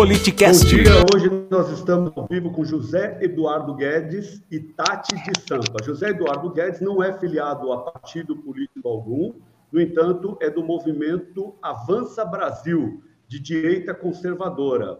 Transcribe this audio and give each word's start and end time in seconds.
Politicast. 0.00 0.64
Bom 0.64 0.82
dia, 0.82 1.04
hoje 1.14 1.46
nós 1.50 1.70
estamos 1.78 2.10
ao 2.16 2.26
vivo 2.26 2.50
com 2.52 2.64
José 2.64 3.18
Eduardo 3.20 3.74
Guedes 3.74 4.42
e 4.50 4.58
Tati 4.58 5.14
de 5.14 5.42
Sampa. 5.46 5.84
José 5.84 6.08
Eduardo 6.08 6.48
Guedes 6.48 6.80
não 6.80 7.02
é 7.02 7.12
filiado 7.18 7.70
a 7.70 7.82
partido 7.82 8.34
político 8.34 8.88
algum, 8.88 9.34
no 9.70 9.78
entanto, 9.78 10.38
é 10.40 10.48
do 10.48 10.64
movimento 10.64 11.54
Avança 11.60 12.24
Brasil, 12.24 13.02
de 13.28 13.38
direita 13.38 13.92
conservadora. 13.92 14.98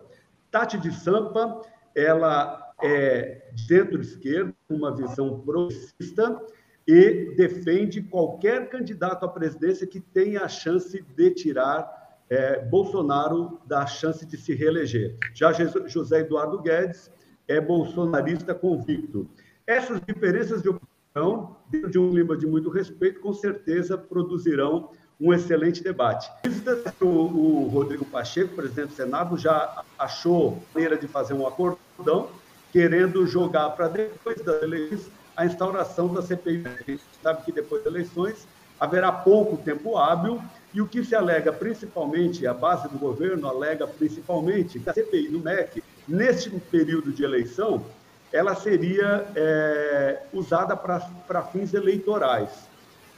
Tati 0.51 0.77
de 0.77 0.93
Sampa, 0.93 1.63
ela 1.95 2.71
é 2.83 3.49
centro-esquerda, 3.57 4.53
uma 4.69 4.95
visão 4.95 5.41
progressista 5.41 6.39
e 6.87 7.35
defende 7.37 8.03
qualquer 8.03 8.69
candidato 8.69 9.25
à 9.25 9.29
presidência 9.29 9.87
que 9.87 9.99
tenha 9.99 10.43
a 10.43 10.49
chance 10.49 11.03
de 11.17 11.31
tirar 11.31 12.00
é, 12.31 12.65
Bolsonaro 12.65 13.61
dá 13.67 13.85
chance 13.87 14.25
de 14.25 14.37
se 14.37 14.55
reeleger. 14.55 15.17
Já 15.35 15.53
José 15.89 16.21
Eduardo 16.21 16.63
Guedes 16.63 17.11
é 17.49 17.61
bolsonarista 17.61 18.55
convicto. 18.55 19.29
Essas 19.67 20.01
diferenças 20.01 20.63
de 20.63 20.69
opinião, 20.69 21.57
dentro 21.69 21.91
de 21.91 21.99
um 21.99 22.11
clima 22.11 22.37
de 22.37 22.47
muito 22.47 22.71
respeito, 22.71 23.21
com 23.21 23.33
certeza 23.33 23.99
produzirão 23.99 24.91
um 25.21 25.35
excelente 25.35 25.83
debate. 25.83 26.31
O, 27.01 27.07
o 27.07 27.69
Rodrigo 27.69 28.05
Pacheco, 28.05 28.55
presidente 28.55 28.91
do 28.91 28.95
Senado, 28.95 29.37
já 29.37 29.83
achou 29.99 30.63
maneira 30.73 30.97
de 30.97 31.09
fazer 31.09 31.35
um 31.35 31.47
acordão, 31.47 32.31
querendo 32.73 33.27
jogar 33.27 33.71
para 33.71 33.89
depois 33.89 34.41
das 34.41 34.63
eleições 34.63 35.11
a 35.37 35.45
instauração 35.45 36.13
da 36.15 36.23
CPI. 36.23 36.65
A 36.67 36.91
gente 36.91 37.03
sabe 37.23 37.45
que 37.45 37.53
depois 37.53 37.83
das 37.83 37.93
eleições 37.93 38.47
haverá 38.81 39.13
pouco 39.13 39.59
tempo 39.59 39.99
hábil 39.99 40.41
e 40.73 40.81
o 40.81 40.89
que 40.89 41.05
se 41.05 41.15
alega 41.15 41.53
principalmente, 41.53 42.47
a 42.47 42.55
base 42.55 42.89
do 42.89 42.99
governo 42.99 43.47
alega 43.47 43.87
principalmente 43.87 44.81
que 44.81 44.89
a 44.89 44.95
CPI 44.95 45.29
do 45.29 45.41
MEC, 45.41 45.85
neste 46.09 46.49
período 46.49 47.13
de 47.13 47.23
eleição, 47.23 47.85
ela 48.33 48.55
seria 48.55 49.27
é, 49.35 50.23
usada 50.33 50.77
para 50.77 51.43
fins 51.43 51.75
eleitorais. 51.75 52.71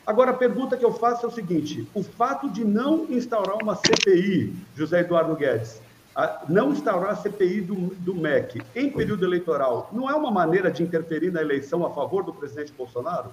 Agora, 0.04 0.32
a 0.32 0.34
pergunta 0.34 0.76
que 0.76 0.84
eu 0.84 0.92
faço 0.92 1.26
é 1.26 1.28
o 1.28 1.32
seguinte: 1.32 1.86
o 1.94 2.02
fato 2.02 2.50
de 2.50 2.64
não 2.64 3.06
instaurar 3.08 3.56
uma 3.62 3.76
CPI, 3.76 4.52
José 4.74 5.00
Eduardo 5.00 5.36
Guedes, 5.36 5.80
a, 6.16 6.42
não 6.48 6.72
instaurar 6.72 7.10
a 7.10 7.16
CPI 7.16 7.60
do, 7.60 7.74
do 7.96 8.14
MEC 8.14 8.62
em 8.74 8.90
período 8.90 9.24
eleitoral, 9.24 9.88
não 9.92 10.10
é 10.10 10.14
uma 10.14 10.30
maneira 10.30 10.70
de 10.70 10.82
interferir 10.82 11.30
na 11.30 11.40
eleição 11.40 11.86
a 11.86 11.90
favor 11.90 12.24
do 12.24 12.32
presidente 12.32 12.72
Bolsonaro? 12.72 13.30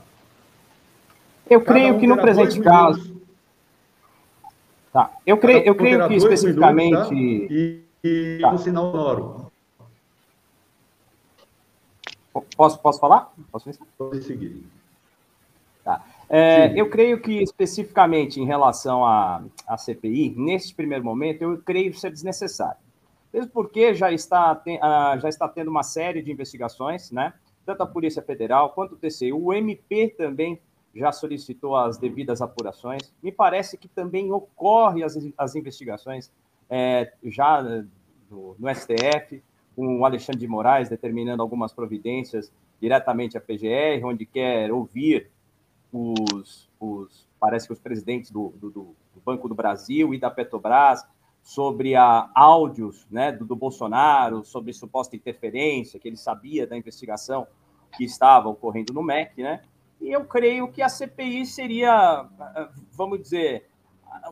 Eu 1.49 1.61
creio 1.61 1.95
um 1.95 1.99
que 1.99 2.07
no 2.07 2.17
presente 2.17 2.59
caso. 2.61 3.19
Tá. 4.91 5.11
Eu 5.25 5.37
creio, 5.37 5.63
eu 5.65 5.75
creio 5.75 6.07
que 6.07 6.15
especificamente. 6.15 7.13
Minutos, 7.13 7.49
tá? 7.49 7.53
E, 7.53 7.83
e 8.03 8.39
tá. 8.41 8.51
um 8.51 8.57
sinal 8.57 8.91
sonoro. 8.91 9.51
Posso, 12.55 12.79
posso 12.79 12.99
falar? 12.99 13.33
Posso 13.51 13.65
pensar? 13.65 13.85
Pode 13.97 14.23
seguir. 14.23 14.65
Tá. 15.83 16.03
É, 16.29 16.79
eu 16.79 16.89
creio 16.89 17.19
que 17.19 17.41
especificamente 17.41 18.39
em 18.39 18.45
relação 18.45 19.03
à, 19.03 19.41
à 19.67 19.77
CPI, 19.77 20.35
neste 20.37 20.75
primeiro 20.75 21.03
momento, 21.03 21.41
eu 21.41 21.57
creio 21.59 21.93
ser 21.93 22.11
desnecessário. 22.11 22.77
Mesmo 23.33 23.49
porque 23.51 23.93
já 23.93 24.11
está, 24.11 24.53
uh, 24.53 25.19
já 25.19 25.29
está 25.29 25.47
tendo 25.47 25.69
uma 25.69 25.83
série 25.83 26.21
de 26.21 26.31
investigações, 26.31 27.11
né? 27.11 27.33
Tanto 27.65 27.83
a 27.83 27.87
Polícia 27.87 28.21
Federal 28.21 28.71
quanto 28.71 28.93
o 28.93 28.97
TCU, 28.97 29.45
o 29.45 29.53
MP 29.53 30.09
também 30.17 30.59
já 30.95 31.11
solicitou 31.11 31.75
as 31.75 31.97
devidas 31.97 32.41
apurações. 32.41 33.13
Me 33.21 33.31
parece 33.31 33.77
que 33.77 33.87
também 33.87 34.31
ocorre 34.31 35.03
as, 35.03 35.17
as 35.37 35.55
investigações 35.55 36.31
é, 36.69 37.11
já 37.23 37.61
no, 38.29 38.55
no, 38.57 38.75
STF, 38.75 39.41
com 39.75 39.99
o 39.99 40.05
Alexandre 40.05 40.39
de 40.39 40.47
Moraes 40.47 40.89
determinando 40.89 41.41
algumas 41.41 41.71
providências 41.71 42.51
diretamente 42.81 43.37
à 43.37 43.41
PGR, 43.41 44.03
onde 44.03 44.25
quer 44.25 44.71
ouvir 44.71 45.29
os, 45.91 46.69
os 46.79 47.27
parece 47.39 47.67
que 47.67 47.73
os 47.73 47.79
presidentes 47.79 48.31
do, 48.31 48.53
do, 48.57 48.69
do, 48.69 48.95
Banco 49.25 49.49
do 49.49 49.55
Brasil 49.55 50.13
e 50.13 50.19
da 50.19 50.29
Petrobras 50.31 51.05
sobre 51.43 51.95
a 51.95 52.29
áudios 52.33 53.05
né, 53.11 53.31
do, 53.31 53.45
do 53.45 53.55
Bolsonaro, 53.55 54.45
sobre 54.45 54.71
suposta 54.73 55.15
interferência, 55.15 55.99
que 55.99 56.07
ele 56.07 56.17
sabia 56.17 56.65
da 56.65 56.77
investigação 56.77 57.47
que 57.95 58.03
estava 58.03 58.49
ocorrendo 58.49 58.93
no 58.93 59.03
MEC, 59.03 59.41
né? 59.41 59.61
E 59.99 60.11
eu 60.11 60.25
creio 60.25 60.71
que 60.71 60.81
a 60.81 60.89
CPI 60.89 61.45
seria, 61.45 62.25
vamos 62.91 63.21
dizer, 63.21 63.69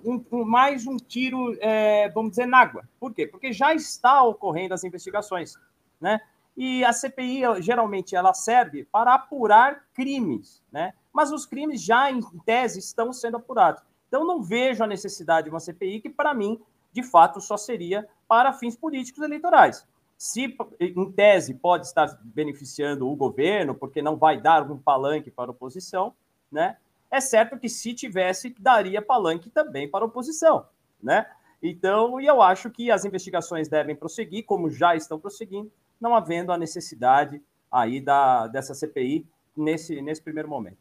um, 0.04 0.24
um, 0.32 0.46
mais 0.46 0.88
um 0.88 0.98
tiro, 0.98 1.58
é, 1.60 2.10
vamos 2.10 2.32
dizer, 2.32 2.46
na 2.46 2.60
água. 2.60 2.88
Por 3.00 3.14
quê? 3.14 3.28
Porque 3.28 3.52
já 3.52 3.74
está 3.74 4.24
ocorrendo 4.24 4.74
as 4.74 4.84
investigações, 4.84 5.56
né? 6.00 6.22
E 6.56 6.84
a 6.84 6.92
CPI, 6.92 7.62
geralmente, 7.62 8.16
ela 8.16 8.34
serve 8.34 8.86
para 8.86 9.14
apurar 9.14 9.84
crimes, 9.94 10.64
né? 10.72 10.94
Mas 11.14 11.32
os 11.32 11.46
crimes 11.46 11.84
já, 11.84 12.10
em 12.10 12.22
tese, 12.46 12.80
estão 12.80 13.14
sendo 13.14 13.38
apurados. 13.38 13.84
Então, 14.08 14.26
não 14.26 14.42
vejo 14.42 14.84
a 14.84 14.88
necessidade 14.88 15.46
de 15.46 15.50
uma 15.52 15.60
CPI 15.60 16.00
que, 16.02 16.10
para 16.10 16.34
mim, 16.34 16.60
de 16.92 17.04
fato, 17.04 17.40
só 17.42 17.58
seria 17.58 18.08
para 18.28 18.54
fins 18.54 18.76
políticos 18.76 19.22
eleitorais 19.22 19.86
se 20.18 20.58
em 20.80 21.12
tese 21.12 21.54
pode 21.54 21.86
estar 21.86 22.20
beneficiando 22.24 23.08
o 23.08 23.16
governo, 23.16 23.76
porque 23.76 24.02
não 24.02 24.18
vai 24.18 24.42
dar 24.42 24.70
um 24.70 24.78
palanque 24.78 25.30
para 25.30 25.52
a 25.52 25.54
oposição, 25.54 26.14
né? 26.52 26.78
É 27.10 27.22
certo 27.22 27.58
que 27.58 27.70
se 27.70 27.94
tivesse, 27.94 28.54
daria 28.60 29.02
palanque 29.02 29.50
também 29.50 29.90
para 29.90 30.04
a 30.04 30.08
oposição, 30.08 30.66
né? 31.02 31.30
Então, 31.62 32.20
e 32.20 32.26
eu 32.26 32.42
acho 32.42 32.70
que 32.70 32.92
as 32.92 33.06
investigações 33.06 33.68
devem 33.68 33.96
prosseguir, 33.96 34.46
como 34.46 34.70
já 34.70 34.96
estão 34.96 35.20
prosseguindo, 35.20 35.72
não 36.00 36.16
havendo 36.16 36.52
a 36.52 36.58
necessidade 36.58 37.42
aí 37.72 38.02
da, 38.02 38.48
dessa 38.48 38.74
CPI 38.74 39.26
nesse, 39.56 40.02
nesse 40.02 40.22
primeiro 40.22 40.50
momento. 40.50 40.78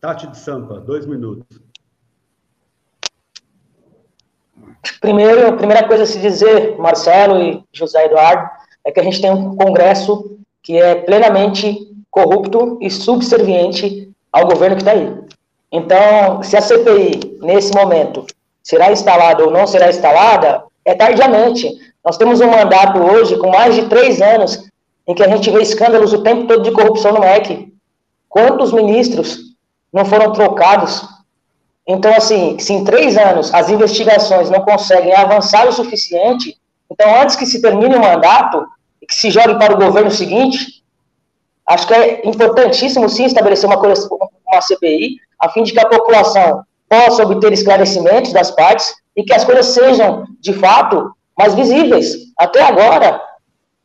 Tati 0.00 0.26
de 0.26 0.36
Sampa, 0.36 0.80
dois 0.80 1.06
minutos. 1.06 1.60
Primeiro, 5.00 5.48
a 5.48 5.52
primeira 5.52 5.86
coisa 5.86 6.02
a 6.02 6.06
se 6.06 6.18
dizer, 6.18 6.76
Marcelo 6.78 7.40
e 7.40 7.62
José 7.72 8.06
Eduardo, 8.06 8.50
é 8.84 8.90
que 8.90 9.00
a 9.00 9.02
gente 9.02 9.20
tem 9.20 9.30
um 9.30 9.54
Congresso 9.56 10.36
que 10.62 10.76
é 10.76 10.94
plenamente 10.94 11.88
corrupto 12.10 12.78
e 12.80 12.90
subserviente 12.90 14.10
ao 14.32 14.46
governo 14.46 14.76
que 14.76 14.82
está 14.82 14.92
aí. 14.92 15.12
Então, 15.70 16.42
se 16.42 16.56
a 16.56 16.60
CPI, 16.60 17.38
nesse 17.40 17.72
momento, 17.74 18.26
será 18.62 18.92
instalada 18.92 19.44
ou 19.44 19.50
não 19.50 19.66
será 19.66 19.88
instalada, 19.88 20.64
é 20.84 20.94
tardiamente. 20.94 21.68
Nós 22.04 22.16
temos 22.16 22.40
um 22.40 22.50
mandato 22.50 22.98
hoje 22.98 23.36
com 23.36 23.50
mais 23.50 23.74
de 23.74 23.88
três 23.88 24.20
anos 24.20 24.68
em 25.06 25.14
que 25.14 25.22
a 25.22 25.28
gente 25.28 25.50
vê 25.50 25.62
escândalos 25.62 26.12
o 26.12 26.22
tempo 26.22 26.46
todo 26.46 26.62
de 26.62 26.72
corrupção 26.72 27.12
no 27.12 27.20
MEC. 27.20 27.72
Quantos 28.28 28.72
ministros 28.72 29.38
não 29.92 30.04
foram 30.04 30.32
trocados 30.32 31.02
então, 31.86 32.14
assim, 32.14 32.58
se 32.58 32.72
em 32.72 32.84
três 32.84 33.16
anos 33.16 33.52
as 33.52 33.68
investigações 33.68 34.48
não 34.48 34.60
conseguem 34.60 35.14
avançar 35.14 35.66
o 35.66 35.72
suficiente, 35.72 36.56
então 36.90 37.20
antes 37.20 37.36
que 37.36 37.46
se 37.46 37.60
termine 37.60 37.96
o 37.96 38.00
mandato 38.00 38.64
e 39.00 39.06
que 39.06 39.14
se 39.14 39.30
jogue 39.30 39.58
para 39.58 39.74
o 39.74 39.78
governo 39.78 40.10
seguinte, 40.10 40.82
acho 41.66 41.86
que 41.86 41.94
é 41.94 42.26
importantíssimo 42.26 43.08
sim 43.08 43.24
estabelecer 43.24 43.68
uma, 43.68 43.76
uma 43.78 44.60
CPI, 44.60 45.16
a 45.40 45.48
fim 45.48 45.64
de 45.64 45.72
que 45.72 45.80
a 45.80 45.88
população 45.88 46.62
possa 46.88 47.22
obter 47.24 47.52
esclarecimentos 47.52 48.32
das 48.32 48.50
partes 48.50 48.94
e 49.16 49.24
que 49.24 49.32
as 49.32 49.44
coisas 49.44 49.66
sejam, 49.66 50.24
de 50.40 50.52
fato, 50.52 51.12
mais 51.36 51.54
visíveis. 51.54 52.14
Até 52.38 52.62
agora, 52.62 53.20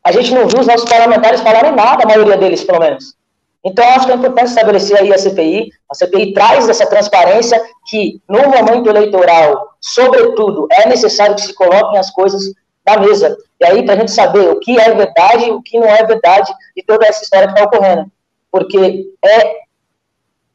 a 0.04 0.12
gente 0.12 0.34
não 0.34 0.48
viu 0.48 0.60
os 0.60 0.68
nossos 0.68 0.88
parlamentares 0.88 1.42
falarem 1.42 1.72
nada, 1.72 2.04
a 2.04 2.08
maioria 2.08 2.38
deles, 2.38 2.64
pelo 2.64 2.80
menos. 2.80 3.17
Então, 3.64 3.88
acho 3.90 4.06
que 4.06 4.12
é 4.12 4.16
importante 4.16 4.50
estabelecer 4.50 4.98
aí 4.98 5.14
a 5.14 5.18
CPI. 5.18 5.70
A 5.92 5.96
CPI 5.96 6.34
traz 6.34 6.70
essa 6.70 6.86
transparência 6.86 7.62
que, 7.88 8.22
no 8.30 8.40
momento 8.50 8.90
eleitoral, 8.90 9.76
sobretudo, 9.82 10.68
é 10.72 10.88
necessário 10.88 11.36
que 11.36 11.42
se 11.42 11.54
coloquem 11.54 11.98
as 11.98 12.10
coisas 12.12 12.54
na 12.86 12.98
mesa. 12.98 13.38
E 13.60 13.66
aí, 13.66 13.84
para 13.84 13.96
a 13.96 13.98
gente 13.98 14.12
saber 14.12 14.50
o 14.50 14.60
que 14.60 14.80
é 14.80 14.94
verdade 14.94 15.46
e 15.46 15.52
o 15.52 15.62
que 15.62 15.80
não 15.80 15.88
é 15.88 16.04
verdade 16.06 16.54
de 16.76 16.84
toda 16.84 17.06
essa 17.06 17.24
história 17.24 17.48
que 17.48 17.54
está 17.54 17.66
ocorrendo. 17.66 18.10
Porque 18.50 19.08
é 19.26 19.68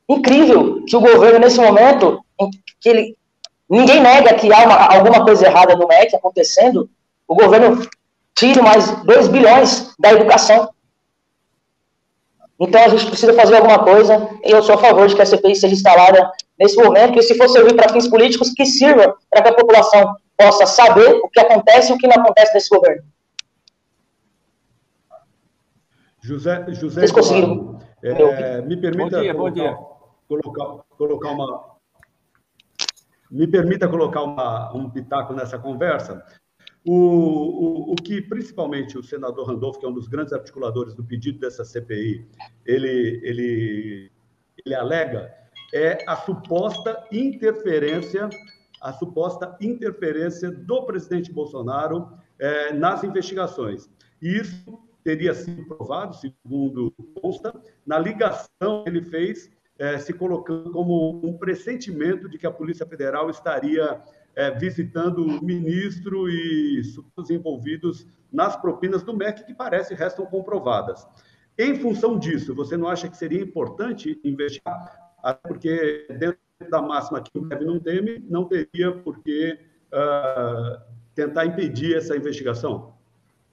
incrível 0.08 0.84
que 0.86 0.96
o 0.96 1.00
governo, 1.00 1.40
nesse 1.40 1.60
momento, 1.60 2.24
que 2.80 2.88
ele, 2.88 3.16
ninguém 3.68 4.00
nega 4.00 4.34
que 4.34 4.52
há 4.52 4.64
uma, 4.64 4.96
alguma 4.96 5.24
coisa 5.24 5.46
errada 5.46 5.76
no 5.76 5.86
MEC 5.86 6.16
acontecendo, 6.16 6.88
o 7.28 7.34
governo 7.34 7.86
tire 8.34 8.60
mais 8.62 8.90
2 9.04 9.28
bilhões 9.28 9.94
da 9.98 10.12
educação. 10.12 10.70
Então 12.62 12.80
a 12.80 12.88
gente 12.88 13.06
precisa 13.06 13.34
fazer 13.34 13.56
alguma 13.56 13.82
coisa 13.82 14.28
e 14.44 14.52
eu 14.52 14.62
sou 14.62 14.76
a 14.76 14.78
favor 14.78 15.08
de 15.08 15.16
que 15.16 15.22
a 15.22 15.26
CPI 15.26 15.56
seja 15.56 15.74
instalada 15.74 16.30
nesse 16.56 16.76
momento 16.80 17.18
e 17.18 17.22
se 17.22 17.36
for 17.36 17.48
servir 17.48 17.74
para 17.74 17.92
fins 17.92 18.08
políticos, 18.08 18.50
que 18.50 18.64
sirva 18.64 19.16
para 19.28 19.42
que 19.42 19.48
a 19.48 19.54
população 19.54 20.14
possa 20.36 20.64
saber 20.64 21.20
o 21.24 21.28
que 21.28 21.40
acontece 21.40 21.92
e 21.92 21.96
o 21.96 21.98
que 21.98 22.06
não 22.06 22.22
acontece 22.22 22.54
nesse 22.54 22.70
governo. 22.70 23.02
José, 26.22 26.64
José 26.68 27.00
Vocês 27.00 27.10
conseguiram? 27.10 27.80
É, 28.00 28.62
me 28.62 28.76
permita 28.76 29.16
bom 29.16 29.22
dia, 29.22 29.34
colocar, 29.34 29.34
bom 29.34 29.50
dia. 29.50 29.78
Colocar, 30.28 30.84
colocar 30.96 31.30
uma 31.30 31.72
me 33.32 33.46
permita 33.46 33.88
colocar 33.88 34.22
uma, 34.22 34.76
um 34.76 34.90
pitaco 34.90 35.32
nessa 35.32 35.58
conversa. 35.58 36.22
O, 36.84 36.92
o, 36.94 37.92
o, 37.92 37.94
que 37.94 38.20
principalmente 38.20 38.98
o 38.98 39.02
senador 39.02 39.46
Randolph, 39.46 39.78
que 39.78 39.86
é 39.86 39.88
um 39.88 39.94
dos 39.94 40.08
grandes 40.08 40.32
articuladores 40.32 40.94
do 40.94 41.04
pedido 41.04 41.38
dessa 41.38 41.64
CPI, 41.64 42.26
ele, 42.66 43.20
ele, 43.22 44.10
ele 44.64 44.74
alega 44.74 45.32
é 45.72 46.04
a 46.06 46.16
suposta 46.16 47.02
interferência, 47.10 48.28
a 48.80 48.92
suposta 48.92 49.56
interferência 49.60 50.50
do 50.50 50.84
presidente 50.84 51.32
Bolsonaro 51.32 52.12
é, 52.38 52.72
nas 52.72 53.02
investigações. 53.02 53.88
E 54.20 54.36
isso 54.36 54.78
teria 55.02 55.34
sido 55.34 55.64
provado, 55.66 56.14
segundo 56.16 56.92
consta, 57.20 57.54
na 57.86 57.98
ligação 57.98 58.84
que 58.84 58.90
ele 58.90 59.02
fez, 59.02 59.50
é, 59.78 59.98
se 59.98 60.12
colocando 60.12 60.70
como 60.70 61.26
um 61.26 61.36
pressentimento 61.38 62.28
de 62.28 62.38
que 62.38 62.46
a 62.46 62.52
Polícia 62.52 62.86
Federal 62.86 63.30
estaria 63.30 64.00
é, 64.34 64.50
visitando 64.50 65.24
o 65.24 65.44
ministro 65.44 66.28
e 66.28 66.80
os 67.16 67.30
envolvidos 67.30 68.06
nas 68.32 68.56
propinas 68.56 69.02
do 69.02 69.16
MEC, 69.16 69.44
que 69.44 69.54
parece 69.54 69.94
restam 69.94 70.26
comprovadas. 70.26 71.06
Em 71.58 71.76
função 71.76 72.18
disso, 72.18 72.54
você 72.54 72.76
não 72.76 72.88
acha 72.88 73.08
que 73.08 73.16
seria 73.16 73.42
importante 73.42 74.18
investigar? 74.24 75.12
Até 75.22 75.48
porque, 75.48 76.06
dentro 76.18 76.38
da 76.70 76.80
máxima 76.80 77.20
que 77.20 77.38
o 77.38 77.42
MEC 77.42 77.64
não 77.64 77.78
teme, 77.78 78.18
não 78.28 78.44
teria 78.44 78.92
por 78.92 79.22
que 79.22 79.58
uh, 79.92 80.80
tentar 81.14 81.46
impedir 81.46 81.96
essa 81.96 82.16
investigação? 82.16 82.94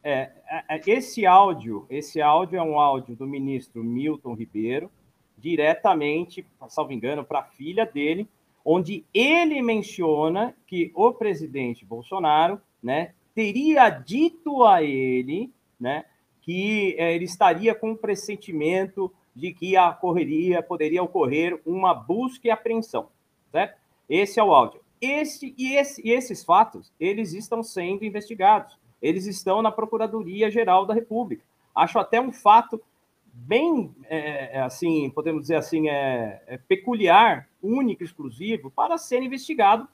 É, 0.02 0.32
é, 0.50 0.76
é, 0.78 0.82
esse 0.88 1.26
áudio, 1.26 1.86
esse 1.90 2.22
áudio 2.22 2.58
é 2.58 2.64
um 2.64 2.80
áudio 2.80 3.16
do 3.16 3.28
ministro 3.28 3.84
Milton 3.84 4.34
Ribeiro, 4.34 4.90
diretamente, 5.38 6.46
salvo 6.70 6.94
engano, 6.94 7.24
para 7.24 7.40
a 7.40 7.44
filha 7.44 7.86
dele, 7.86 8.28
onde 8.72 9.04
ele 9.12 9.64
menciona 9.64 10.56
que 10.68 10.92
o 10.94 11.12
presidente 11.12 11.84
Bolsonaro, 11.84 12.62
né, 12.84 13.14
teria 13.34 13.90
dito 13.90 14.64
a 14.64 14.84
ele, 14.84 15.52
né, 15.80 16.06
que 16.40 16.94
é, 17.00 17.16
ele 17.16 17.26
estaria 17.26 17.74
com 17.74 17.90
um 17.90 17.96
pressentimento 17.96 19.12
de 19.36 19.52
que 19.54 19.76
ocorreria, 19.76 20.62
poderia 20.62 21.02
ocorrer 21.02 21.60
uma 21.66 21.96
busca 21.96 22.48
e 22.48 22.52
apreensão, 22.52 23.08
certo? 23.52 23.80
Esse 24.08 24.40
é 24.40 24.44
o 24.44 24.54
áudio. 24.54 24.82
Esse 25.02 25.52
e, 25.58 25.76
esse 25.76 26.08
e 26.08 26.12
esses 26.12 26.44
fatos, 26.44 26.94
eles 27.00 27.34
estão 27.34 27.64
sendo 27.64 28.06
investigados. 28.06 28.78
Eles 29.02 29.26
estão 29.26 29.64
na 29.64 29.72
Procuradoria 29.72 30.52
Geral 30.52 30.86
da 30.86 30.94
República. 30.94 31.44
Acho 31.74 31.98
até 31.98 32.22
um 32.22 32.32
fato 32.32 32.80
bem, 33.46 33.94
é, 34.06 34.58
é, 34.58 34.62
assim, 34.62 35.10
podemos 35.10 35.44
dizer 35.44 35.56
assim, 35.56 35.88
é, 35.88 36.42
é, 36.48 36.58
peculiar, 36.58 37.48
único, 37.62 38.04
exclusivo, 38.04 38.70
para 38.70 38.98
ser 38.98 39.22
investigado 39.22 39.88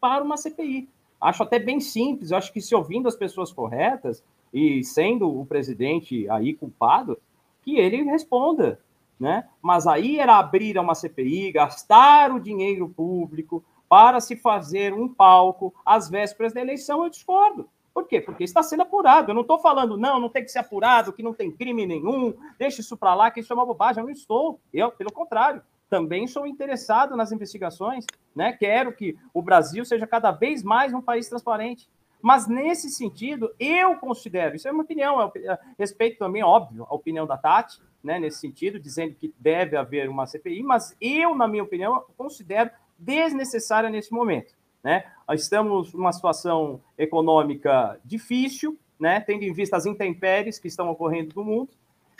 para 0.00 0.22
uma 0.22 0.36
CPI. 0.36 0.88
Acho 1.20 1.42
até 1.42 1.58
bem 1.58 1.80
simples, 1.80 2.32
acho 2.32 2.52
que 2.52 2.60
se 2.60 2.74
ouvindo 2.74 3.08
as 3.08 3.16
pessoas 3.16 3.52
corretas 3.52 4.24
e 4.52 4.82
sendo 4.82 5.28
o 5.28 5.44
presidente 5.44 6.28
aí 6.30 6.54
culpado, 6.54 7.18
que 7.62 7.78
ele 7.78 8.02
responda, 8.02 8.80
né? 9.18 9.46
Mas 9.60 9.86
aí 9.86 10.18
era 10.18 10.38
abrir 10.38 10.78
uma 10.78 10.94
CPI, 10.94 11.52
gastar 11.52 12.32
o 12.32 12.40
dinheiro 12.40 12.88
público 12.88 13.62
para 13.88 14.20
se 14.20 14.36
fazer 14.36 14.94
um 14.94 15.08
palco 15.08 15.74
às 15.84 16.08
vésperas 16.08 16.54
da 16.54 16.60
eleição, 16.60 17.04
eu 17.04 17.10
discordo. 17.10 17.68
Por 17.92 18.06
quê? 18.06 18.20
Porque 18.20 18.44
está 18.44 18.62
sendo 18.62 18.82
apurado. 18.82 19.30
Eu 19.30 19.34
não 19.34 19.42
estou 19.42 19.58
falando, 19.58 19.96
não, 19.96 20.20
não 20.20 20.28
tem 20.28 20.44
que 20.44 20.50
ser 20.50 20.60
apurado, 20.60 21.12
que 21.12 21.22
não 21.22 21.34
tem 21.34 21.50
crime 21.50 21.86
nenhum, 21.86 22.34
deixe 22.58 22.80
isso 22.80 22.96
para 22.96 23.14
lá, 23.14 23.30
que 23.30 23.40
isso 23.40 23.52
é 23.52 23.56
uma 23.56 23.66
bobagem. 23.66 24.00
Eu 24.00 24.06
não 24.06 24.12
estou. 24.12 24.60
Eu, 24.72 24.90
pelo 24.92 25.12
contrário, 25.12 25.62
também 25.88 26.26
sou 26.26 26.46
interessado 26.46 27.16
nas 27.16 27.32
investigações, 27.32 28.06
né? 28.34 28.52
Quero 28.52 28.92
que 28.92 29.18
o 29.34 29.42
Brasil 29.42 29.84
seja 29.84 30.06
cada 30.06 30.30
vez 30.30 30.62
mais 30.62 30.94
um 30.94 31.02
país 31.02 31.28
transparente. 31.28 31.90
Mas 32.22 32.46
nesse 32.46 32.90
sentido, 32.90 33.52
eu 33.58 33.96
considero, 33.96 34.54
isso 34.54 34.68
é 34.68 34.72
uma 34.72 34.82
opinião, 34.82 35.22
é, 35.22 35.38
é, 35.38 35.58
respeito 35.78 36.18
também, 36.18 36.42
óbvio, 36.42 36.86
a 36.88 36.94
opinião 36.94 37.26
da 37.26 37.36
Tati, 37.36 37.80
né, 38.04 38.18
nesse 38.18 38.38
sentido, 38.38 38.78
dizendo 38.78 39.14
que 39.14 39.34
deve 39.38 39.76
haver 39.76 40.08
uma 40.08 40.26
CPI, 40.26 40.62
mas 40.62 40.94
eu, 41.00 41.34
na 41.34 41.48
minha 41.48 41.62
opinião, 41.62 42.04
considero 42.16 42.70
desnecessária 42.98 43.88
nesse 43.88 44.12
momento. 44.12 44.54
Né? 44.82 45.04
Estamos 45.32 45.92
numa 45.92 46.12
situação 46.12 46.80
econômica 46.96 48.00
difícil, 48.04 48.78
né? 48.98 49.20
tendo 49.20 49.42
em 49.42 49.52
vista 49.52 49.76
as 49.76 49.86
intempéries 49.86 50.58
que 50.58 50.68
estão 50.68 50.90
ocorrendo 50.90 51.34
no 51.36 51.44
mundo, 51.44 51.70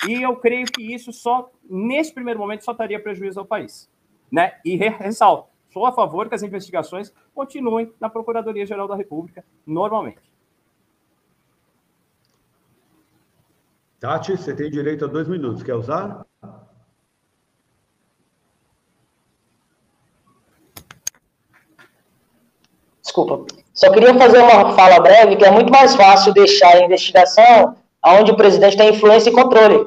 e 0.07 0.23
eu 0.23 0.37
creio 0.37 0.67
que 0.67 0.83
isso 0.95 1.13
só, 1.13 1.51
nesse 1.69 2.13
primeiro 2.13 2.41
momento, 2.41 2.65
só 2.65 2.73
traria 2.73 3.03
prejuízo 3.03 3.39
ao 3.39 3.47
país. 3.47 3.91
Né? 4.31 4.55
E 4.65 4.77
ressalto, 4.77 5.49
sou 5.71 5.85
a 5.85 5.93
favor 5.93 6.29
que 6.29 6.35
as 6.35 6.43
investigações 6.43 7.13
continuem 7.35 7.93
na 8.01 8.09
Procuradoria-Geral 8.09 8.89
da 8.89 8.97
República, 8.97 9.45
normalmente. 9.67 10.31
Tati, 13.99 14.33
você 14.33 14.55
tem 14.57 14.71
direito 14.71 15.05
a 15.05 15.09
dois 15.09 15.29
minutos. 15.29 15.63
Quer 15.63 15.75
usar? 15.75 16.25
Desculpa. 23.11 23.41
Só 23.75 23.91
queria 23.91 24.15
fazer 24.15 24.39
uma 24.39 24.73
fala 24.75 25.01
breve, 25.01 25.35
que 25.35 25.45
é 25.45 25.51
muito 25.51 25.73
mais 25.73 25.97
fácil 25.97 26.33
deixar 26.33 26.77
a 26.77 26.85
investigação 26.85 27.75
onde 28.07 28.31
o 28.31 28.37
presidente 28.37 28.77
tem 28.77 28.91
influência 28.91 29.31
e 29.31 29.33
controle. 29.33 29.85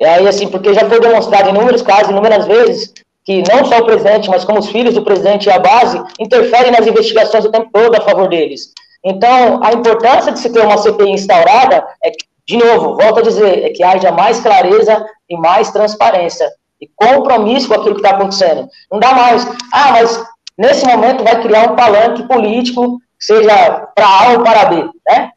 E 0.00 0.04
aí, 0.04 0.26
assim, 0.26 0.48
porque 0.48 0.74
já 0.74 0.88
foi 0.88 0.98
demonstrado 0.98 1.48
em 1.48 1.54
inúmeros 1.54 1.82
casos, 1.82 2.10
inúmeras 2.10 2.46
vezes, 2.46 2.92
que 3.24 3.44
não 3.48 3.64
só 3.64 3.78
o 3.78 3.84
presidente, 3.84 4.28
mas 4.28 4.44
como 4.44 4.58
os 4.58 4.68
filhos 4.68 4.94
do 4.94 5.04
presidente 5.04 5.46
e 5.46 5.52
a 5.52 5.58
base, 5.60 6.02
interferem 6.18 6.72
nas 6.72 6.86
investigações 6.86 7.44
o 7.44 7.50
tempo 7.50 7.70
todo 7.72 7.94
a 7.94 8.00
favor 8.00 8.28
deles. 8.28 8.72
Então, 9.04 9.62
a 9.62 9.72
importância 9.72 10.32
de 10.32 10.40
se 10.40 10.50
ter 10.50 10.60
uma 10.60 10.78
CPI 10.78 11.10
instaurada 11.10 11.86
é 12.02 12.10
que, 12.10 12.26
de 12.44 12.56
novo, 12.56 12.96
volto 12.96 13.20
a 13.20 13.22
dizer, 13.22 13.64
é 13.64 13.70
que 13.70 13.84
haja 13.84 14.10
mais 14.10 14.40
clareza 14.40 15.06
e 15.30 15.36
mais 15.36 15.70
transparência 15.70 16.50
e 16.80 16.88
compromisso 16.96 17.68
com 17.68 17.74
aquilo 17.74 17.94
que 17.94 18.00
está 18.00 18.16
acontecendo. 18.16 18.68
Não 18.90 18.98
dá 18.98 19.12
mais, 19.12 19.46
ah, 19.72 19.92
mas 19.92 20.24
nesse 20.58 20.84
momento 20.84 21.22
vai 21.22 21.40
criar 21.40 21.70
um 21.70 21.76
palanque 21.76 22.24
político, 22.24 23.00
seja 23.18 23.86
para 23.94 24.06
A 24.06 24.32
ou 24.32 24.42
para 24.42 24.64
B, 24.66 24.90
né? 25.08 25.30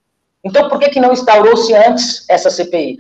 Então, 0.44 0.68
por 0.68 0.80
que, 0.80 0.90
que 0.90 1.00
não 1.00 1.14
instaurou-se 1.14 1.74
antes 1.74 2.28
essa 2.28 2.50
CPI? 2.50 2.98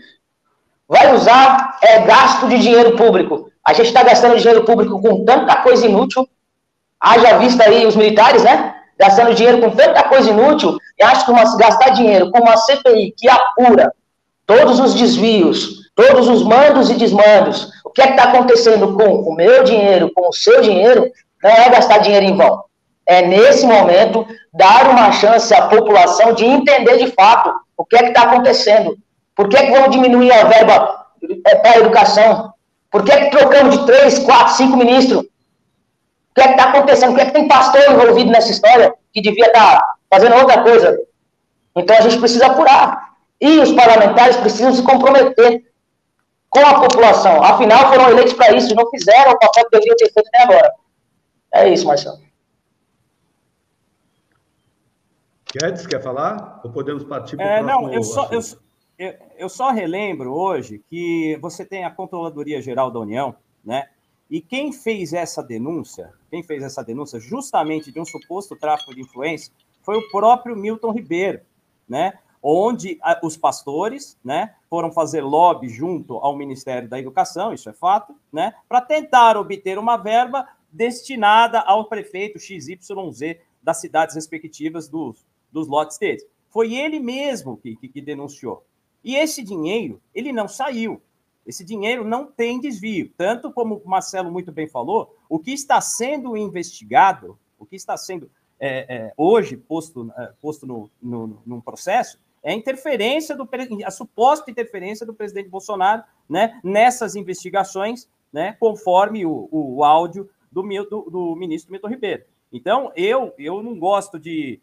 Vai 0.88 1.16
usar 1.16 1.80
é, 1.82 2.02
gasto 2.02 2.48
de 2.48 2.60
dinheiro 2.60 2.96
público. 2.96 3.50
A 3.66 3.74
gente 3.74 3.88
está 3.88 4.04
gastando 4.04 4.38
dinheiro 4.38 4.64
público 4.64 5.02
com 5.02 5.26
tanta 5.26 5.56
coisa 5.58 5.88
inútil. 5.88 6.28
Haja 7.00 7.38
vista 7.40 7.64
aí 7.64 7.86
os 7.88 7.96
militares, 7.96 8.44
né? 8.44 8.76
Gastando 9.00 9.34
dinheiro 9.34 9.60
com 9.60 9.72
tanta 9.72 10.04
coisa 10.04 10.30
inútil. 10.30 10.78
E 11.00 11.04
acho 11.04 11.26
que 11.26 11.32
uma, 11.32 11.58
gastar 11.58 11.90
dinheiro 11.90 12.30
com 12.30 12.40
uma 12.40 12.58
CPI 12.58 13.14
que 13.18 13.28
apura 13.28 13.92
todos 14.46 14.80
os 14.80 14.94
desvios, 14.94 15.90
todos 15.96 16.28
os 16.28 16.44
mandos 16.44 16.90
e 16.90 16.96
desmandos, 16.96 17.72
o 17.86 17.90
que 17.90 18.02
é 18.02 18.08
que 18.08 18.14
está 18.14 18.26
acontecendo 18.26 18.96
com 18.96 19.22
o 19.22 19.34
meu 19.34 19.64
dinheiro, 19.64 20.12
com 20.14 20.28
o 20.28 20.34
seu 20.34 20.62
dinheiro, 20.62 21.10
não 21.44 21.50
é 21.50 21.70
gastar 21.70 22.00
dinheiro 22.00 22.26
em 22.26 22.36
vão. 22.36 22.64
É, 23.06 23.26
nesse 23.26 23.66
momento, 23.66 24.26
dar 24.54 24.90
uma 24.90 25.12
chance 25.12 25.54
à 25.54 25.68
população 25.68 26.34
de 26.34 26.46
entender 26.46 26.98
de 26.98 27.12
fato 27.12 27.52
o 27.76 27.86
que 27.86 27.96
é 27.96 28.04
que 28.04 28.10
está 28.10 28.24
acontecendo. 28.24 28.98
Por 29.36 29.50
que, 29.50 29.58
é 29.58 29.66
que 29.66 29.72
vamos 29.72 29.90
diminuir 29.90 30.32
a 30.32 30.44
verba 30.44 31.08
é, 31.48 31.56
para 31.56 31.72
a 31.72 31.78
educação? 31.80 32.54
Por 32.92 33.04
que, 33.04 33.12
é 33.12 33.26
que 33.26 33.38
trocamos 33.38 33.80
de 33.80 33.86
três, 33.86 34.20
quatro, 34.20 34.54
cinco 34.54 34.78
ministros? 34.78 35.22
O 35.22 36.34
que 36.36 36.42
é 36.42 36.48
que 36.48 36.52
está 36.52 36.70
acontecendo? 36.70 37.10
Por 37.10 37.16
que, 37.16 37.22
é 37.22 37.26
que 37.26 37.34
tem 37.34 37.48
pastor 37.48 37.82
envolvido 37.90 38.32
nessa 38.32 38.52
história 38.52 38.94
que 39.14 39.22
devia 39.22 39.48
estar 39.48 39.80
tá 39.80 39.94
fazendo 40.10 40.36
outra 40.36 40.62
coisa? 40.62 40.98
Então 41.76 41.98
a 41.98 42.02
gente 42.02 42.20
precisa 42.20 42.48
apurar. 42.48 43.12
E 43.40 43.60
os 43.60 43.72
parlamentares 43.72 44.38
precisam 44.38 44.74
se 44.74 44.84
comprometer 44.84 45.64
com 46.50 46.66
a 46.66 46.80
população. 46.82 47.42
Afinal, 47.44 47.90
foram 47.90 48.10
eleitos 48.10 48.34
para 48.34 48.54
isso 48.56 48.76
não 48.76 48.90
fizeram 48.90 49.32
o 49.32 49.40
papel 49.40 49.64
que 49.66 49.72
deveriam 49.72 49.96
ter 49.96 50.12
feito 50.12 50.28
até 50.28 50.44
agora. 50.44 50.72
É 51.54 51.70
isso, 51.70 51.86
Marcelo. 51.86 52.20
Guedes, 55.54 55.86
quer 55.86 56.02
falar? 56.02 56.62
Ou 56.64 56.72
podemos 56.72 57.04
partir 57.04 57.36
para 57.36 57.46
o 57.46 57.50
é, 57.50 57.62
Não, 57.62 57.94
eu 57.94 58.04
só, 58.04 58.30
eu, 58.32 58.40
eu, 58.98 59.14
eu 59.38 59.50
só 59.50 59.72
relembro 59.72 60.34
hoje 60.34 60.80
que 60.88 61.38
você 61.42 61.66
tem 61.66 61.84
a 61.84 61.92
Controladoria 61.92 62.62
Geral 62.62 62.90
da 62.90 63.00
União, 63.00 63.36
né? 63.64 63.90
E 64.30 64.40
quem 64.40 64.72
fez 64.72 65.12
essa 65.12 65.44
denúncia, 65.44 66.14
quem 66.30 66.42
fez 66.42 66.64
essa 66.64 66.82
denúncia 66.82 67.20
justamente 67.20 67.92
de 67.92 68.00
um 68.00 68.06
suposto 68.06 68.56
tráfico 68.56 68.96
de 68.96 69.02
influência, 69.02 69.52
foi 69.82 69.98
o 69.98 70.10
próprio 70.10 70.56
Milton 70.56 70.94
Ribeiro, 70.94 71.42
né? 71.88 72.14
Onde 72.42 72.98
os 73.22 73.38
pastores, 73.38 74.18
né, 74.24 74.56
foram 74.68 74.92
fazer 74.92 75.22
lobby 75.22 75.70
junto 75.70 76.18
ao 76.18 76.36
Ministério 76.36 76.90
da 76.90 76.98
Educação, 76.98 77.54
isso 77.54 77.70
é 77.70 77.74
fato, 77.74 78.16
né, 78.34 78.56
para 78.68 78.82
tentar 78.82 79.38
obter 79.38 79.78
uma 79.78 79.96
verba 79.96 80.48
destinada 80.72 81.60
ao 81.60 81.86
prefeito 81.86 82.40
XYZ 82.40 83.38
das 83.62 83.80
cidades 83.80 84.16
respectivas 84.16 84.88
dos, 84.88 85.26
dos 85.52 85.68
lotes 85.68 85.98
deles. 85.98 86.26
Foi 86.50 86.74
ele 86.74 87.00
mesmo 87.00 87.58
que, 87.58 87.76
que, 87.76 87.88
que 87.88 88.02
denunciou. 88.02 88.66
E 89.04 89.16
esse 89.16 89.44
dinheiro, 89.44 90.02
ele 90.14 90.32
não 90.32 90.48
saiu. 90.48 91.02
Esse 91.46 91.64
dinheiro 91.64 92.04
não 92.04 92.26
tem 92.26 92.60
desvio. 92.60 93.12
Tanto 93.18 93.52
como 93.52 93.82
o 93.84 93.90
Marcelo 93.90 94.32
muito 94.32 94.52
bem 94.52 94.68
falou, 94.68 95.16
o 95.28 95.40
que 95.40 95.52
está 95.52 95.82
sendo 95.82 96.38
investigado 96.38 97.38
O 97.58 97.66
que 97.66 97.76
está 97.76 97.96
sendo 97.96 98.30
é, 98.60 98.96
é, 98.96 99.14
hoje 99.18 99.58
posto, 99.58 100.12
é, 100.18 100.34
posto 100.40 100.68
no, 100.68 100.90
no, 101.02 101.42
num 101.46 101.60
processo 101.60 102.20
é 102.44 102.52
a 102.52 102.56
interferência 102.56 103.36
do 103.36 103.48
a 103.86 103.92
suposta 103.92 104.50
interferência 104.50 105.06
do 105.06 105.14
presidente 105.14 105.50
Bolsonaro 105.50 106.04
né, 106.28 106.60
nessas 106.64 107.16
investigações, 107.16 108.10
né, 108.34 108.56
conforme 108.60 109.26
o, 109.26 109.48
o 109.52 109.84
áudio 109.84 110.30
do, 110.52 110.62
do, 110.62 111.10
do 111.10 111.36
ministro 111.36 111.72
Milton 111.72 111.88
Ribeiro. 111.88 112.24
Então, 112.52 112.92
eu, 112.96 113.34
eu 113.38 113.64
não 113.64 113.80
gosto 113.80 114.20
de, 114.20 114.60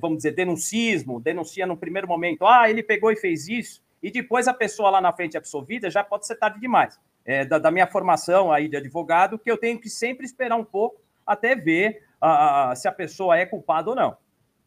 vamos 0.00 0.18
dizer, 0.18 0.32
denuncismo, 0.32 1.20
denuncia 1.20 1.66
no 1.66 1.76
primeiro 1.76 2.08
momento, 2.08 2.46
ah, 2.46 2.68
ele 2.68 2.82
pegou 2.82 3.12
e 3.12 3.16
fez 3.16 3.48
isso, 3.48 3.82
e 4.02 4.10
depois 4.10 4.48
a 4.48 4.54
pessoa 4.54 4.90
lá 4.90 5.00
na 5.00 5.12
frente 5.12 5.36
absolvida, 5.36 5.88
já 5.88 6.02
pode 6.02 6.26
ser 6.26 6.36
tarde 6.36 6.60
demais. 6.60 6.98
É, 7.24 7.44
da, 7.44 7.58
da, 7.58 7.70
minha 7.70 7.86
formação 7.86 8.50
aí 8.50 8.68
de 8.68 8.76
advogado, 8.76 9.38
que 9.38 9.48
eu 9.48 9.56
tenho 9.56 9.78
que 9.78 9.88
sempre 9.88 10.26
esperar 10.26 10.56
um 10.56 10.64
pouco 10.64 11.00
até 11.24 11.54
ver 11.54 12.02
uh, 12.20 12.74
se 12.74 12.88
a 12.88 12.92
pessoa 12.92 13.38
é 13.38 13.46
culpada 13.46 13.90
ou 13.90 13.94
não. 13.94 14.16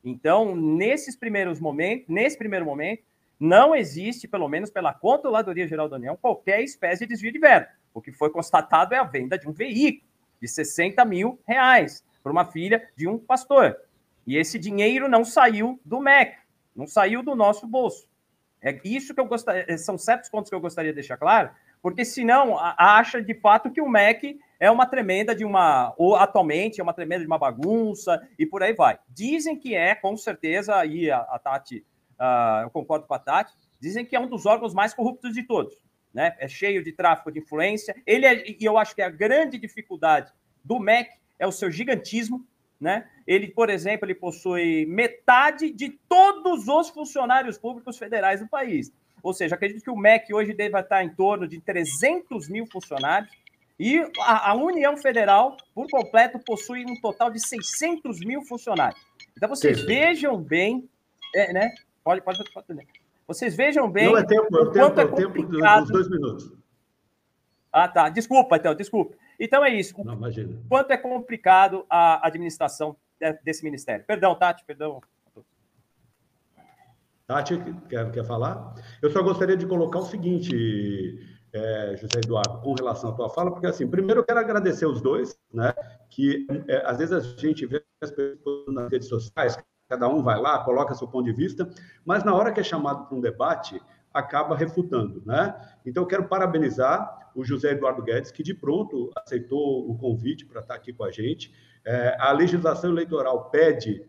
Então, 0.01 0.55
nesses 0.55 1.17
primeiros 1.17 1.59
momentos, 1.59 2.05
nesse 2.07 2.37
primeiro 2.37 2.65
momento, 2.65 3.03
não 3.37 3.75
existe, 3.75 4.25
pelo 4.25 4.47
menos 4.47 4.69
pela 4.69 4.93
Controladoria 4.93 5.67
Geral 5.67 5.89
da 5.89 5.97
União, 5.97 6.15
qualquer 6.15 6.61
espécie 6.61 7.05
de 7.05 7.09
desvio 7.09 7.33
de 7.33 7.39
verba. 7.39 7.67
O 7.93 8.01
que 8.01 8.13
foi 8.13 8.29
constatado 8.29 8.93
é 8.93 8.97
a 8.97 9.03
venda 9.03 9.37
de 9.37 9.49
um 9.49 9.51
veículo 9.51 10.09
de 10.41 10.47
60 10.47 11.03
mil 11.05 11.39
reais 11.47 12.03
para 12.23 12.31
uma 12.31 12.45
filha 12.45 12.87
de 12.95 13.07
um 13.07 13.17
pastor. 13.17 13.77
E 14.25 14.37
esse 14.37 14.57
dinheiro 14.57 15.07
não 15.07 15.23
saiu 15.23 15.79
do 15.85 15.99
MEC, 15.99 16.35
não 16.75 16.87
saiu 16.87 17.21
do 17.21 17.35
nosso 17.35 17.67
bolso. 17.67 18.07
É 18.61 18.79
isso 18.83 19.13
que 19.13 19.19
eu 19.19 19.27
gostaria, 19.27 19.65
é, 19.67 19.77
são 19.77 19.97
certos 19.97 20.29
pontos 20.29 20.49
que 20.49 20.55
eu 20.55 20.59
gostaria 20.59 20.91
de 20.91 20.95
deixar 20.95 21.17
claro, 21.17 21.51
porque 21.81 22.03
senão 22.03 22.57
acha 22.59 23.21
de 23.21 23.35
fato 23.35 23.69
que 23.69 23.79
o 23.79 23.87
MEC 23.87 24.39
é 24.59 24.71
uma 24.71 24.87
tremenda 24.87 25.35
de 25.35 25.45
uma, 25.45 25.93
ou 25.97 26.15
atualmente 26.15 26.79
é 26.79 26.83
uma 26.83 26.93
tremenda 26.93 27.21
de 27.21 27.27
uma 27.27 27.37
bagunça 27.37 28.27
e 28.39 28.45
por 28.45 28.63
aí 28.63 28.73
vai. 28.73 28.97
Dizem 29.07 29.55
que 29.55 29.75
é, 29.75 29.93
com 29.93 30.17
certeza, 30.17 30.75
aí 30.75 31.11
a, 31.11 31.19
a 31.19 31.37
Tati, 31.37 31.85
uh, 32.19 32.63
eu 32.63 32.71
concordo 32.71 33.05
com 33.05 33.13
a 33.13 33.19
Tati, 33.19 33.53
dizem 33.79 34.03
que 34.03 34.15
é 34.15 34.19
um 34.19 34.27
dos 34.27 34.47
órgãos 34.47 34.73
mais 34.73 34.95
corruptos 34.95 35.31
de 35.31 35.43
todos, 35.43 35.75
né? 36.15 36.33
É 36.39 36.47
cheio 36.47 36.81
de 36.81 36.93
tráfico 36.93 37.29
de 37.29 37.39
influência. 37.39 37.93
Ele 38.07 38.25
é, 38.25 38.49
e 38.49 38.63
eu 38.63 38.77
acho 38.77 38.95
que 38.95 39.01
a 39.01 39.09
grande 39.09 39.59
dificuldade 39.59 40.31
do 40.63 40.79
MEC 40.79 41.11
é 41.37 41.45
o 41.45 41.51
seu 41.51 41.69
gigantismo, 41.69 42.47
né? 42.79 43.09
Ele, 43.27 43.49
por 43.49 43.69
exemplo, 43.69 44.05
ele 44.05 44.15
possui 44.15 44.85
metade 44.85 45.71
de 45.71 45.89
todos 46.07 46.69
os 46.69 46.89
funcionários 46.89 47.57
públicos 47.57 47.97
federais 47.97 48.39
do 48.39 48.47
país. 48.47 48.93
Ou 49.21 49.33
seja, 49.33 49.55
acredito 49.55 49.83
que 49.83 49.89
o 49.91 49.97
MEC 49.97 50.33
hoje 50.33 50.53
deve 50.53 50.79
estar 50.79 51.03
em 51.03 51.09
torno 51.09 51.45
de 51.45 51.59
300 51.59 52.47
mil 52.47 52.65
funcionários 52.65 53.29
e 53.77 53.99
a, 54.21 54.51
a 54.51 54.53
União 54.55 54.95
Federal, 54.95 55.57
por 55.73 55.89
completo, 55.89 56.39
possui 56.39 56.85
um 56.85 56.95
total 57.01 57.29
de 57.29 57.45
600 57.45 58.21
mil 58.21 58.41
funcionários. 58.43 59.01
Então, 59.35 59.49
vocês 59.49 59.81
Sim. 59.81 59.85
vejam 59.85 60.37
bem, 60.37 60.89
é, 61.35 61.51
né? 61.51 61.75
Pode, 62.01 62.21
pode, 62.21 62.37
pode, 62.37 62.53
pode, 62.53 62.87
Vocês 63.27 63.55
vejam 63.55 63.89
bem 63.89 64.05
Não, 64.05 64.17
é 64.17 64.23
tempo, 64.23 64.55
é 64.55 64.61
o 64.61 64.71
tempo, 64.71 64.99
é 64.99 65.05
complicado. 65.07 65.33
Tempo 65.33 65.81
dos 65.81 65.91
dois 65.91 66.09
minutos. 66.09 66.53
Ah, 67.71 67.87
tá. 67.87 68.09
Desculpa, 68.09 68.55
então, 68.57 68.75
desculpa. 68.75 69.15
Então 69.39 69.65
é 69.65 69.69
isso. 69.69 69.93
Não, 70.03 70.13
imagina. 70.13 70.61
Quanto 70.69 70.91
é 70.91 70.97
complicado 70.97 71.85
a 71.89 72.25
administração 72.25 72.95
desse 73.43 73.63
ministério. 73.63 74.05
Perdão, 74.05 74.35
Tati, 74.35 74.63
perdão. 74.65 75.01
Tati, 77.27 77.57
quer, 77.89 78.11
quer 78.11 78.25
falar? 78.25 78.75
Eu 79.01 79.09
só 79.09 79.21
gostaria 79.23 79.57
de 79.57 79.65
colocar 79.65 79.99
o 79.99 80.05
seguinte, 80.05 81.19
é, 81.51 81.95
José 81.97 82.19
Eduardo, 82.23 82.61
com 82.61 82.73
relação 82.73 83.09
à 83.09 83.13
tua 83.13 83.29
fala, 83.29 83.51
porque 83.51 83.65
assim, 83.65 83.87
primeiro 83.87 84.21
eu 84.21 84.25
quero 84.25 84.39
agradecer 84.39 84.85
os 84.85 85.01
dois, 85.01 85.37
né? 85.51 85.73
Que 86.09 86.45
é, 86.67 86.83
às 86.85 86.97
vezes 86.99 87.13
a 87.13 87.19
gente 87.39 87.65
vê 87.65 87.83
as 88.01 88.11
pessoas 88.11 88.73
nas 88.73 88.91
redes 88.91 89.07
sociais, 89.07 89.57
cada 89.95 90.09
um 90.09 90.21
vai 90.21 90.39
lá, 90.39 90.59
coloca 90.59 90.93
seu 90.93 91.07
ponto 91.07 91.25
de 91.25 91.31
vista, 91.31 91.69
mas 92.03 92.23
na 92.23 92.35
hora 92.35 92.51
que 92.51 92.59
é 92.59 92.63
chamado 92.63 93.07
para 93.07 93.17
um 93.17 93.21
debate, 93.21 93.81
acaba 94.13 94.55
refutando, 94.55 95.23
né? 95.25 95.55
Então, 95.85 96.03
eu 96.03 96.07
quero 96.07 96.27
parabenizar 96.27 97.31
o 97.33 97.43
José 97.43 97.71
Eduardo 97.71 98.01
Guedes, 98.01 98.31
que 98.31 98.43
de 98.43 98.53
pronto 98.53 99.09
aceitou 99.15 99.89
o 99.89 99.97
convite 99.97 100.45
para 100.45 100.61
estar 100.61 100.75
aqui 100.75 100.93
com 100.93 101.03
a 101.03 101.11
gente. 101.11 101.53
É, 101.85 102.15
a 102.19 102.31
legislação 102.31 102.91
eleitoral 102.91 103.49
pede 103.49 104.05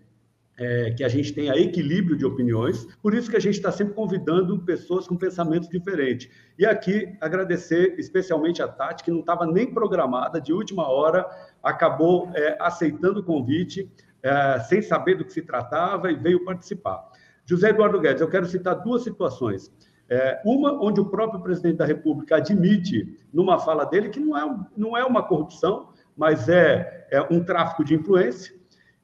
é, 0.59 0.91
que 0.93 1.05
a 1.05 1.09
gente 1.09 1.33
tenha 1.33 1.57
equilíbrio 1.57 2.17
de 2.17 2.25
opiniões, 2.25 2.87
por 3.03 3.15
isso 3.15 3.31
que 3.31 3.37
a 3.37 3.41
gente 3.41 3.57
está 3.57 3.71
sempre 3.71 3.95
convidando 3.95 4.59
pessoas 4.61 5.07
com 5.07 5.17
pensamentos 5.17 5.69
diferentes. 5.69 6.31
E 6.59 6.65
aqui, 6.65 7.17
agradecer 7.21 7.95
especialmente 7.99 8.63
a 8.63 8.69
Tati, 8.69 9.05
que 9.05 9.11
não 9.11 9.21
estava 9.21 9.45
nem 9.45 9.73
programada, 9.73 10.41
de 10.41 10.53
última 10.53 10.89
hora, 10.89 11.27
acabou 11.63 12.31
é, 12.35 12.57
aceitando 12.61 13.21
o 13.21 13.25
convite, 13.25 13.91
é, 14.27 14.59
sem 14.61 14.83
saber 14.83 15.15
do 15.15 15.25
que 15.25 15.33
se 15.33 15.43
tratava, 15.43 16.11
e 16.11 16.17
veio 16.17 16.45
participar. 16.45 17.09
José 17.45 17.71
Eduardo 17.71 18.01
Guedes, 18.01 18.21
eu 18.21 18.29
quero 18.29 18.45
citar 18.47 18.75
duas 18.83 19.05
situações. 19.05 19.73
É, 20.09 20.41
uma 20.45 20.73
onde 20.83 21.01
o 21.01 21.07
próprio 21.07 21.41
presidente 21.41 21.77
da 21.77 21.85
República 21.85 22.37
admite, 22.37 23.19
numa 23.33 23.59
fala 23.59 23.85
dele, 23.85 24.09
que 24.09 24.19
não 24.19 24.37
é, 24.37 24.67
não 24.77 24.97
é 24.97 25.05
uma 25.05 25.23
corrupção, 25.23 25.91
mas 26.17 26.49
é, 26.49 27.07
é 27.11 27.23
um 27.31 27.45
tráfico 27.45 27.85
de 27.85 27.95
influência. 27.95 28.55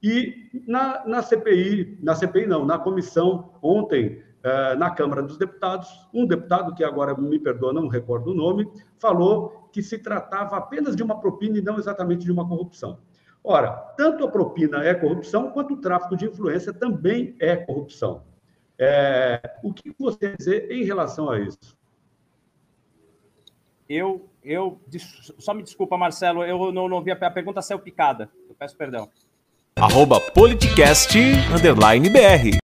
E 0.03 0.51
na, 0.67 1.07
na 1.07 1.23
CPI, 1.23 1.99
na 2.03 2.17
CPI 2.17 2.47
não, 2.47 2.65
na 2.65 2.79
comissão, 2.79 3.53
ontem, 3.63 4.21
é, 4.43 4.75
na 4.75 4.91
Câmara 4.91 5.23
dos 5.23 5.39
Deputados, 5.39 5.89
um 6.13 6.27
deputado, 6.27 6.75
que 6.75 6.83
agora 6.83 7.17
me 7.17 7.39
perdoa, 7.39 7.73
não 7.73 7.87
recordo 7.87 8.33
o 8.33 8.35
nome, 8.35 8.69
falou 8.99 9.69
que 9.73 9.83
se 9.83 9.99
tratava 9.99 10.57
apenas 10.57 10.97
de 10.97 11.03
uma 11.03 11.21
propina 11.21 11.59
e 11.59 11.63
não 11.63 11.79
exatamente 11.79 12.25
de 12.25 12.33
uma 12.33 12.47
corrupção. 12.49 12.99
Ora, 13.45 13.73
tanto 13.97 14.25
a 14.25 14.31
propina 14.31 14.85
é 14.85 14.95
corrupção, 14.95 15.51
quanto 15.51 15.75
o 15.75 15.81
tráfico 15.81 16.17
de 16.17 16.27
influência 16.27 16.73
também 16.73 17.35
é 17.41 17.57
corrupção. 17.57 18.23
É, 18.79 19.41
o 19.63 19.73
que 19.73 19.95
você 19.99 20.19
quer 20.19 20.37
dizer 20.37 20.71
em 20.71 20.85
relação 20.85 21.29
a 21.29 21.41
isso? 21.41 21.77
Eu, 23.89 24.29
eu, 24.45 24.81
só 25.39 25.53
me 25.53 25.63
desculpa, 25.63 25.99
Marcelo, 25.99 26.45
eu 26.45 26.73
não, 26.73 26.89
não 26.89 27.03
vi 27.03 27.11
a, 27.11 27.15
a 27.15 27.31
pergunta 27.31 27.61
saiu 27.61 27.81
picada. 27.81 28.31
Eu 28.49 28.55
peço 28.55 28.77
perdão. 28.77 29.09
Arroba 29.77 30.21
politicast, 30.33 31.19
underline 31.53 32.09
BR. 32.09 32.62